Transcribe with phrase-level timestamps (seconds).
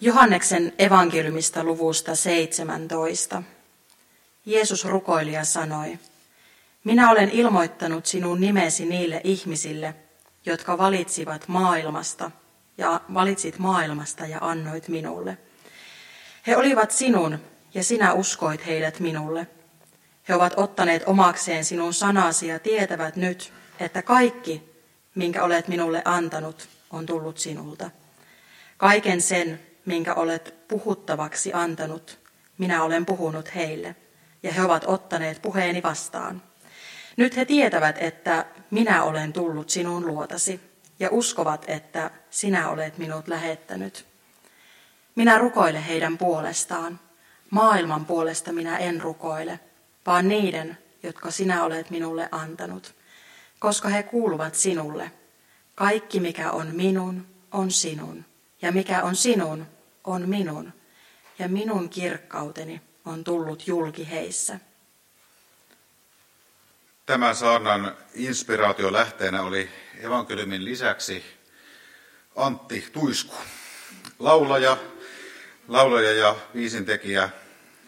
[0.00, 3.42] Johanneksen evankeliumista luvusta 17.
[4.46, 5.98] Jeesus rukoili ja sanoi,
[6.86, 9.94] Minä olen ilmoittanut sinun nimesi niille ihmisille,
[10.46, 12.30] jotka valitsivat maailmasta
[12.78, 15.38] ja valitsit maailmasta ja annoit minulle.
[16.46, 17.38] He olivat sinun
[17.74, 19.46] ja sinä uskoit heidät minulle.
[20.28, 24.62] He ovat ottaneet omakseen sinun sanasi ja tietävät nyt, että kaikki,
[25.14, 27.90] minkä olet minulle antanut, on tullut sinulta.
[28.76, 32.18] Kaiken sen, minkä olet puhuttavaksi antanut,
[32.58, 33.96] minä olen puhunut heille,
[34.42, 36.42] ja he ovat ottaneet puheeni vastaan.
[37.16, 40.60] Nyt he tietävät, että minä olen tullut sinun luotasi,
[40.98, 44.06] ja uskovat, että sinä olet minut lähettänyt.
[45.14, 47.00] Minä rukoile heidän puolestaan.
[47.50, 49.60] Maailman puolesta minä en rukoile,
[50.06, 52.94] vaan niiden, jotka sinä olet minulle antanut,
[53.58, 55.10] koska he kuuluvat sinulle.
[55.74, 58.24] Kaikki, mikä on minun, on sinun,
[58.62, 59.66] ja mikä on sinun,
[60.06, 60.72] on minun,
[61.38, 64.60] ja minun kirkkauteni on tullut julki heissä.
[67.06, 69.68] Tämän saarnan inspiraatio lähteenä oli
[70.00, 71.24] evankeliumin lisäksi
[72.36, 73.34] Antti Tuisku,
[74.18, 74.76] laulaja,
[75.68, 77.30] laulaja ja viisintekijä,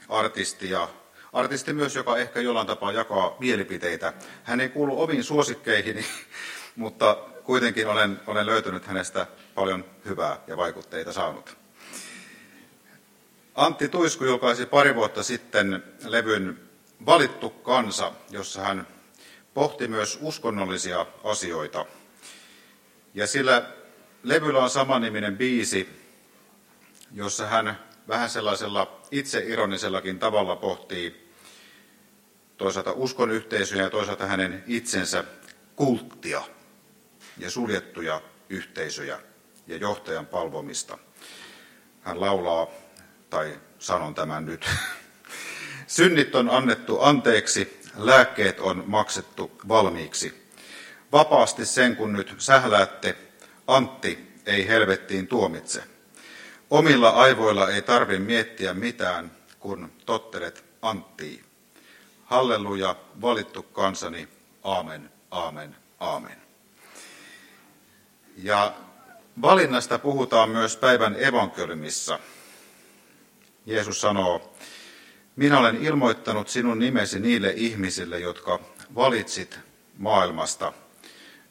[0.09, 0.89] artisti ja
[1.33, 4.13] artisti myös, joka ehkä jollain tapaa jakaa mielipiteitä.
[4.45, 6.07] Hän ei kuulu omiin suosikkeihini,
[6.77, 11.58] mutta kuitenkin olen, olen löytänyt hänestä paljon hyvää ja vaikutteita saanut.
[13.59, 16.61] Antti Tuisku julkaisi pari vuotta sitten levyn
[17.07, 18.87] Valittu kansa, jossa hän
[19.55, 21.87] pohti myös uskonnollisia asioita.
[23.15, 23.63] Ja sillä
[24.23, 25.89] levyllä on samanniminen biisi,
[27.15, 31.33] jossa hän vähän sellaisella itseironisellakin tavalla pohtii
[32.57, 35.25] toisaalta uskon yhteisöjä ja toisaalta hänen itsensä
[35.77, 36.43] kulttia
[37.39, 39.21] ja suljettuja yhteisöjä
[39.67, 40.99] ja johtajan palvomista.
[42.01, 42.67] Hän laulaa,
[43.31, 44.69] tai sanon tämän nyt,
[45.87, 50.49] synnit on annettu anteeksi, lääkkeet on maksettu valmiiksi.
[51.13, 53.17] Vapaasti sen, kun nyt sähläätte,
[53.67, 55.85] Antti ei helvettiin tuomitse.
[56.71, 59.31] Omilla aivoilla ei tarvi miettiä mitään,
[59.61, 61.45] kun tottelet Anttiin.
[62.25, 64.29] Halleluja, valittu kansani,
[64.65, 66.37] aamen, aamen, aamen.
[68.37, 68.75] Ja
[69.43, 72.19] valinnasta puhutaan myös päivän evankeliumissa.
[73.69, 74.55] Jeesus sanoo,
[75.37, 78.61] minä olen ilmoittanut sinun nimesi niille ihmisille, jotka
[78.95, 79.59] valitsit
[79.99, 80.73] maailmasta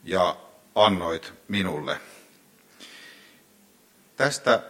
[0.04, 0.38] ja
[0.76, 2.00] annoit minulle.
[4.16, 4.64] Tästä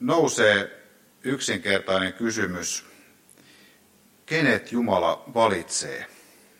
[0.00, 0.82] nousee
[1.22, 2.86] yksinkertainen kysymys,
[4.26, 6.06] kenet Jumala valitsee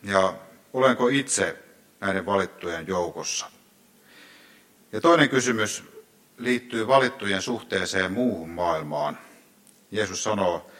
[0.03, 0.33] ja
[0.73, 1.57] olenko itse
[1.99, 3.51] näiden valittujen joukossa.
[4.91, 5.83] Ja toinen kysymys
[6.37, 9.28] liittyy valittujen suhteeseen muuhun maailmaan.
[9.91, 10.71] Jeesus sanoo,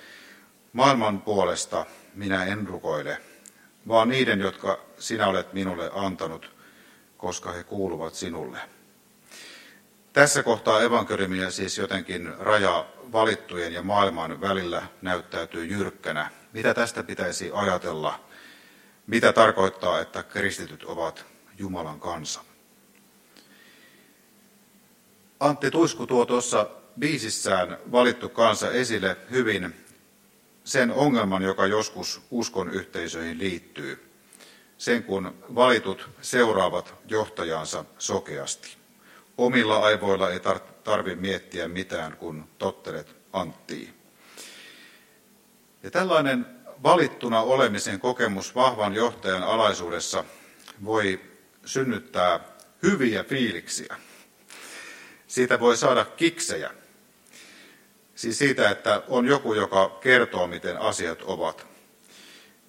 [0.73, 3.17] maailman puolesta minä en rukoile,
[3.87, 6.51] vaan niiden, jotka sinä olet minulle antanut,
[7.17, 8.59] koska he kuuluvat sinulle.
[10.13, 16.31] Tässä kohtaa evankeliumia siis jotenkin raja valittujen ja maailman välillä näyttäytyy jyrkkänä.
[16.53, 18.19] Mitä tästä pitäisi ajatella?
[19.07, 21.25] Mitä tarkoittaa, että kristityt ovat
[21.57, 22.43] Jumalan kansa?
[25.39, 26.69] Antti Tuisku tuo tuossa
[26.99, 29.75] biisissään valittu kansa esille hyvin
[30.63, 34.11] sen ongelman, joka joskus uskon yhteisöihin liittyy.
[34.77, 38.77] Sen kun valitut seuraavat johtajansa sokeasti.
[39.37, 40.39] Omilla aivoilla ei
[40.83, 43.93] tarvitse miettiä mitään, kun tottelet Anttiin.
[45.83, 46.45] Ja tällainen
[46.83, 50.23] valittuna olemisen kokemus vahvan johtajan alaisuudessa
[50.85, 51.19] voi
[51.65, 52.39] synnyttää
[52.83, 53.95] hyviä fiiliksiä.
[55.27, 56.71] Siitä voi saada kiksejä.
[58.19, 61.67] Siis siitä, että on joku, joka kertoo, miten asiat ovat.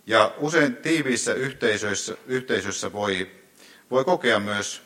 [0.07, 3.31] Ja usein tiiviissä yhteisöissä, yhteisössä voi,
[3.91, 4.83] voi kokea myös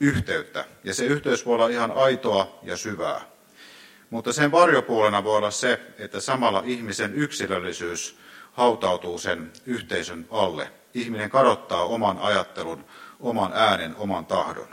[0.00, 0.64] yhteyttä.
[0.84, 3.20] Ja se yhteys voi olla ihan aitoa ja syvää.
[4.10, 8.18] Mutta sen varjopuolena voi olla se, että samalla ihmisen yksilöllisyys
[8.52, 10.70] hautautuu sen yhteisön alle.
[10.94, 12.84] Ihminen kadottaa oman ajattelun,
[13.20, 14.68] oman äänen, oman tahdon.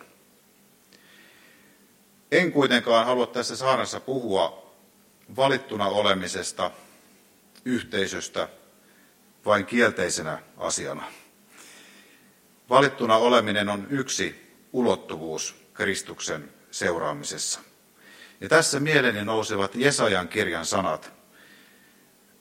[2.31, 4.64] En kuitenkaan halua tässä saarnassa puhua
[5.35, 6.71] valittuna olemisesta,
[7.65, 8.49] yhteisöstä,
[9.45, 11.11] vain kielteisenä asiana.
[12.69, 17.59] Valittuna oleminen on yksi ulottuvuus Kristuksen seuraamisessa.
[18.41, 21.13] Ja tässä mieleni nousevat Jesajan kirjan sanat.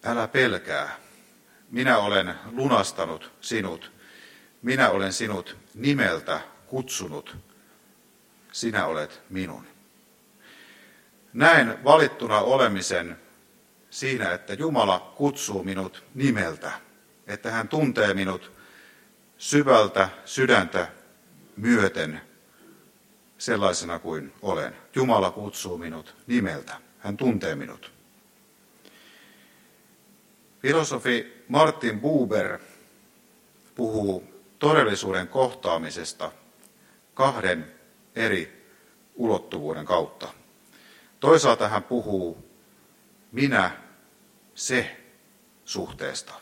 [0.05, 0.97] Älä pelkää,
[1.71, 3.93] minä olen lunastanut sinut,
[4.63, 7.37] minä olen sinut nimeltä kutsunut,
[8.53, 9.74] sinä olet minun.
[11.35, 13.17] Näen valittuna olemisen
[13.91, 16.73] siinä, että Jumala kutsuu minut nimeltä,
[17.27, 18.53] että hän tuntee minut
[19.39, 20.89] syvältä sydäntä
[21.57, 22.21] myöten
[23.39, 24.77] sellaisena kuin olen.
[24.95, 26.77] Jumala kutsuu minut nimeltä.
[26.99, 27.93] Hän tuntee minut.
[30.63, 32.59] Filosofi Martin Buber
[33.75, 34.25] puhuu
[34.59, 36.33] todellisuuden kohtaamisesta
[37.15, 37.75] kahden
[38.17, 38.67] eri
[39.15, 40.44] ulottuvuuden kautta.
[41.25, 42.50] Toisaalta hän puhuu
[43.32, 43.71] minä,
[44.55, 44.97] se
[45.65, 46.35] suhteesta.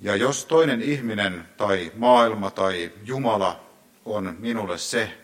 [0.00, 3.64] Ja jos toinen ihminen tai maailma tai Jumala
[4.04, 5.18] on minulle se,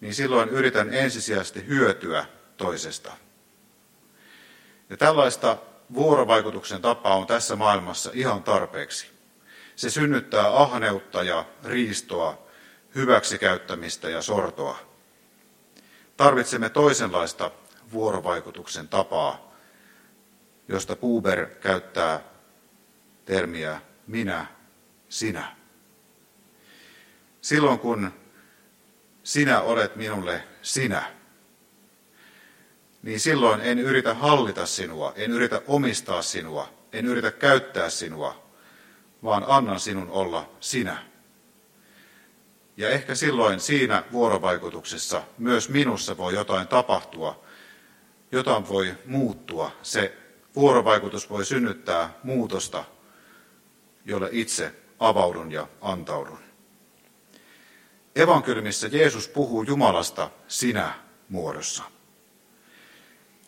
[0.00, 2.26] niin silloin yritän ensisijaisesti hyötyä
[2.56, 3.12] toisesta.
[4.90, 5.56] Ja tällaista
[5.94, 9.10] vuorovaikutuksen tapaa on tässä maailmassa ihan tarpeeksi.
[9.76, 12.38] Se synnyttää ahneutta ja riistoa,
[12.94, 14.91] hyväksikäyttämistä ja sortoa.
[16.22, 17.50] Tarvitsemme toisenlaista
[17.92, 19.52] vuorovaikutuksen tapaa,
[20.68, 22.20] josta Buber käyttää
[23.24, 24.46] termiä minä,
[25.08, 25.56] sinä.
[27.40, 28.12] Silloin kun
[29.22, 31.02] sinä olet minulle sinä,
[33.02, 38.50] niin silloin en yritä hallita sinua, en yritä omistaa sinua, en yritä käyttää sinua,
[39.24, 41.11] vaan annan sinun olla sinä.
[42.82, 47.44] Ja ehkä silloin siinä vuorovaikutuksessa myös minussa voi jotain tapahtua,
[48.32, 49.72] jotain voi muuttua.
[49.82, 50.16] Se
[50.56, 52.84] vuorovaikutus voi synnyttää muutosta,
[54.04, 56.38] jolle itse avaudun ja antaudun.
[58.16, 60.94] Evankeliumissa Jeesus puhuu Jumalasta sinä
[61.28, 61.82] muodossa.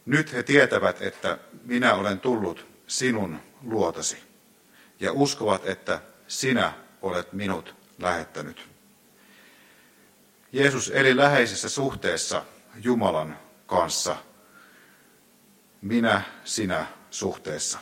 [0.07, 4.17] Nyt he tietävät, että minä olen tullut sinun luotasi
[5.01, 6.73] ja uskovat, että sinä
[7.03, 8.74] olet minut lähettänyt.
[10.55, 12.43] Jeesus eli läheisessä suhteessa
[12.83, 14.17] Jumalan kanssa.
[15.83, 17.79] Minä, sinä suhteessa.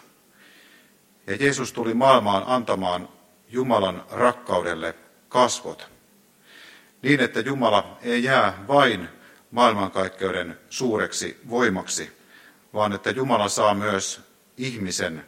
[1.26, 3.08] Ja Jeesus tuli maailmaan antamaan
[3.48, 4.94] Jumalan rakkaudelle
[5.28, 5.88] kasvot,
[7.02, 9.08] niin että Jumala ei jää vain
[9.50, 12.12] maailmankaikkeuden suureksi voimaksi,
[12.74, 14.20] vaan että Jumala saa myös
[14.56, 15.26] ihmisen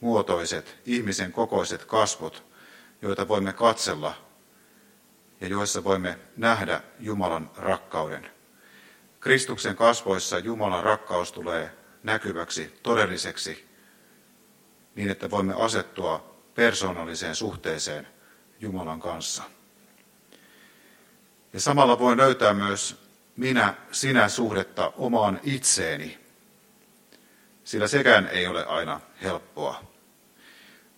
[0.00, 2.44] muotoiset, ihmisen kokoiset kasvot,
[3.02, 4.27] joita voimme katsella
[5.40, 8.30] ja joissa voimme nähdä Jumalan rakkauden.
[9.20, 11.70] Kristuksen kasvoissa Jumalan rakkaus tulee
[12.02, 13.68] näkyväksi, todelliseksi,
[14.94, 18.06] niin että voimme asettua persoonalliseen suhteeseen
[18.60, 19.42] Jumalan kanssa.
[21.52, 26.18] Ja samalla voi löytää myös minä-sinä suhdetta omaan itseeni,
[27.64, 29.84] sillä sekään ei ole aina helppoa.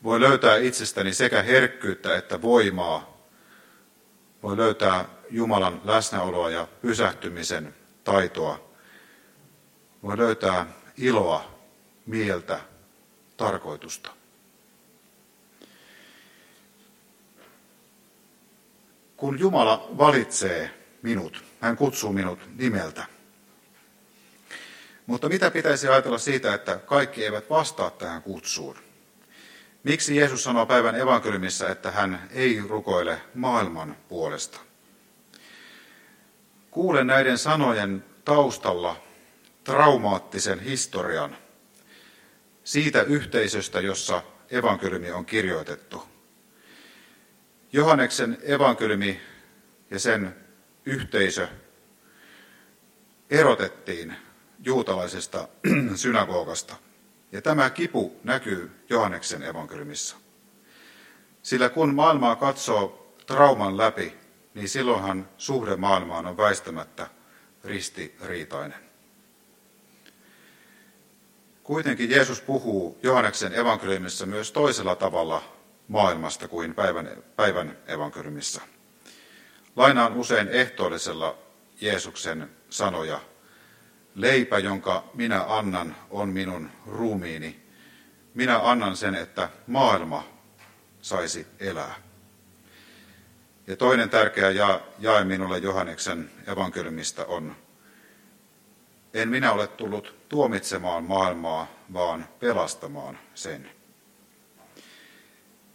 [0.03, 3.20] Voi löytää itsestäni sekä herkkyyttä että voimaa.
[4.43, 8.71] Voi löytää Jumalan läsnäoloa ja pysähtymisen taitoa.
[10.03, 10.67] Voi löytää
[10.97, 11.51] iloa,
[12.07, 12.61] mieltä,
[13.37, 14.11] tarkoitusta.
[19.17, 20.71] Kun Jumala valitsee
[21.03, 23.07] minut, hän kutsuu minut nimeltä.
[25.07, 28.90] Mutta mitä pitäisi ajatella siitä, että kaikki eivät vastaa tähän kutsuun?
[29.85, 34.61] Miksi Jeesus sanoo päivän evankeliumissa, että hän ei rukoile maailman puolesta?
[36.71, 38.97] Kuulen näiden sanojen taustalla
[39.65, 41.37] traumaattisen historian
[42.64, 46.02] siitä yhteisöstä, jossa evankeliumi on kirjoitettu.
[47.73, 49.21] Johanneksen evankeliumi
[49.90, 50.37] ja sen
[50.87, 51.49] yhteisö
[53.31, 54.16] erotettiin
[54.64, 55.49] juutalaisesta
[55.95, 56.76] synagogasta.
[57.33, 60.17] Ja tämä kipu näkyy Johanneksen evankeliumissa.
[61.43, 64.17] Sillä kun maailmaa katsoo trauman läpi,
[64.55, 67.07] niin silloinhan suhde maailmaan on väistämättä
[67.65, 68.91] ristiriitainen.
[71.63, 75.43] Kuitenkin Jeesus puhuu Johanneksen evankeliumissa myös toisella tavalla
[75.89, 78.61] maailmasta kuin päivän, päivän evankeliumissa.
[79.77, 81.39] Lainaan usein ehtoollisella
[81.81, 83.21] Jeesuksen sanoja.
[84.21, 87.61] Leipä, jonka minä annan, on minun ruumiini.
[88.35, 90.25] Minä annan sen, että maailma
[91.03, 91.95] saisi elää.
[93.67, 94.50] Ja toinen tärkeä
[94.99, 97.57] jae minulle Johanneksen evankeliumista on,
[99.15, 103.71] en minä ole tullut tuomitsemaan maailmaa, vaan pelastamaan sen.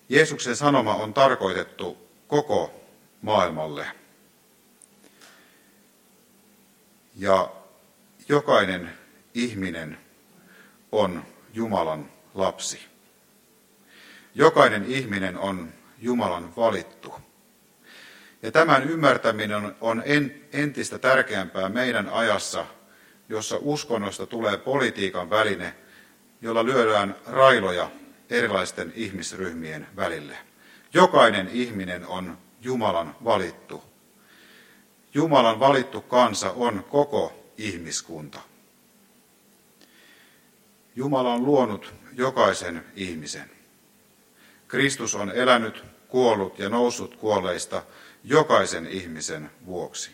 [0.10, 2.82] Jeesuksen sanoma on tarkoitettu koko
[3.22, 3.88] maailmalle.
[7.16, 7.52] Ja
[8.30, 8.92] jokainen
[9.34, 9.98] ihminen
[10.92, 12.80] on Jumalan lapsi.
[14.36, 15.70] Jokainen ihminen on
[16.02, 17.14] Jumalan valittu.
[18.42, 20.04] Ja tämän ymmärtäminen on
[20.54, 22.66] entistä tärkeämpää meidän ajassa,
[23.30, 25.74] jossa uskonnosta tulee politiikan väline,
[26.42, 27.92] jolla lyödään railoja
[28.30, 30.38] erilaisten ihmisryhmien välille.
[30.94, 33.84] Jokainen ihminen on Jumalan valittu.
[35.14, 38.40] Jumalan valittu kansa on koko ihmiskunta.
[40.96, 43.50] Jumala on luonut jokaisen ihmisen.
[44.68, 47.84] Kristus on elänyt, kuollut ja noussut kuolleista
[48.24, 50.12] jokaisen ihmisen vuoksi.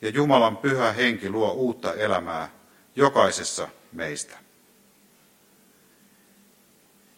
[0.00, 2.50] Ja Jumalan pyhä henki luo uutta elämää
[2.96, 4.38] jokaisessa meistä.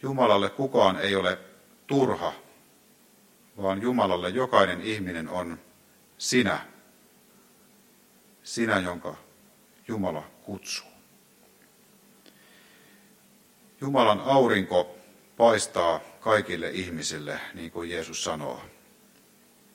[0.02, 1.38] Jumalalle kukaan ei ole
[1.86, 2.32] turha,
[3.62, 5.58] vaan Jumalalle jokainen ihminen on
[6.18, 6.71] sinä,
[8.42, 9.14] sinä, jonka
[9.88, 10.92] Jumala kutsuu.
[13.80, 14.96] Jumalan aurinko
[15.36, 18.62] paistaa kaikille ihmisille, niin kuin Jeesus sanoo.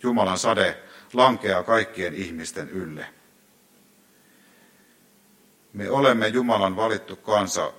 [0.04, 0.78] Jumalan sade
[1.14, 3.06] lankeaa kaikkien ihmisten ylle.
[5.74, 7.74] Me olemme Jumalan valittu kansa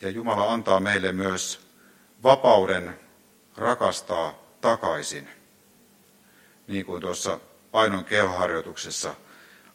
[0.00, 1.60] ja Jumala antaa meille myös
[2.22, 3.00] vapauden
[3.56, 5.28] rakastaa takaisin.
[6.66, 7.40] Niin kuin tuossa
[7.72, 9.14] Ainon kehoharjoituksessa,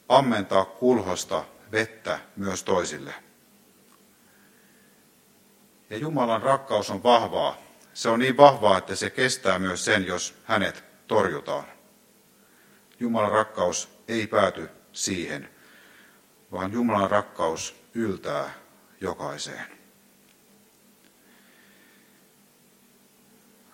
[0.10, 3.14] ammentaa kulhosta vettä myös toisille.
[5.90, 7.58] Ja Jumalan rakkaus on vahvaa.
[7.94, 11.66] Se on niin vahvaa, että se kestää myös sen, jos hänet torjutaan.
[13.00, 15.50] Jumalan rakkaus ei pääty siihen,
[16.52, 18.54] vaan Jumalan rakkaus yltää
[19.02, 19.66] jokaiseen.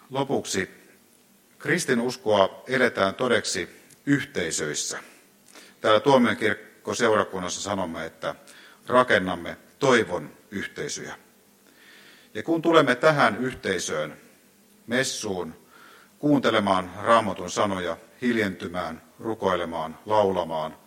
[0.10, 0.70] Lopuksi
[1.60, 3.70] kristinuskoa eletään todeksi
[4.06, 5.11] yhteisöissä.
[5.82, 8.36] Täällä Tuomiokirkko seurakunnassa sanomme, että
[8.88, 11.16] rakennamme toivon yhteisöjä.
[12.34, 14.18] Ja kun tulemme tähän yhteisöön,
[14.88, 15.56] messuun,
[16.20, 20.78] kuuntelemaan raamatun sanoja, hiljentymään, rukoilemaan, laulamaan,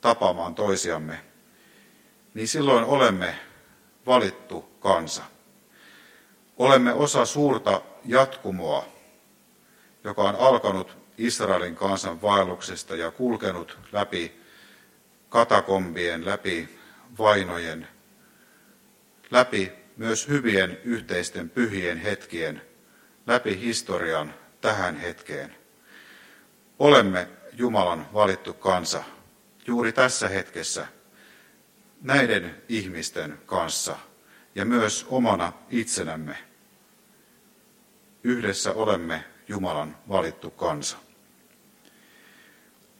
[0.00, 1.20] tapaamaan toisiamme,
[2.34, 3.38] niin silloin olemme
[4.06, 5.22] valittu kansa.
[6.58, 8.84] Olemme osa suurta jatkumoa,
[10.04, 14.40] joka on alkanut Israelin kansan vaelluksesta ja kulkenut läpi
[15.28, 16.68] katakombien, läpi
[17.18, 17.88] vainojen,
[19.30, 22.62] läpi myös hyvien yhteisten pyhien hetkien,
[23.26, 25.56] läpi historian tähän hetkeen.
[26.78, 29.04] Olemme Jumalan valittu kansa
[29.66, 30.86] juuri tässä hetkessä
[32.02, 33.96] näiden ihmisten kanssa
[34.54, 36.36] ja myös omana itsenämme.
[38.24, 40.96] Yhdessä olemme Jumalan valittu kansa.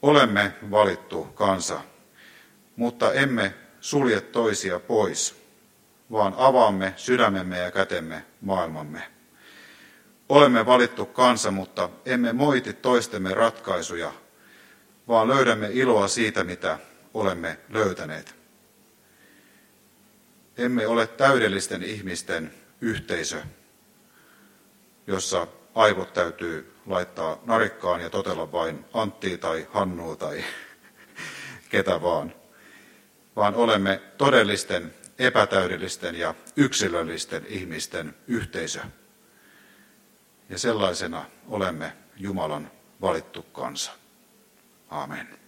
[0.02, 1.80] Olemme valittu kansa,
[2.76, 5.42] mutta emme sulje toisia pois,
[6.12, 9.02] vaan avaamme sydämemme ja kätemme maailmamme.
[10.28, 14.12] Olemme valittu kansa, mutta emme moiti toistemme ratkaisuja,
[15.08, 16.78] vaan löydämme iloa siitä, mitä
[17.14, 18.34] olemme löytäneet.
[20.56, 23.42] Emme ole täydellisten ihmisten yhteisö,
[25.06, 30.44] jossa aivot täytyy laittaa narikkaan ja totella vain Antti tai Hannu tai
[31.68, 32.34] ketä vaan,
[33.36, 38.80] vaan olemme todellisten, epätäydellisten ja yksilöllisten ihmisten yhteisö.
[40.48, 43.92] Ja sellaisena olemme Jumalan valittu kansa.
[44.90, 45.41] Amen.